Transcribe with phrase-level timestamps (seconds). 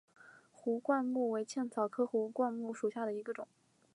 [0.51, 3.47] 壶冠木为茜草科壶冠木属下的一个种。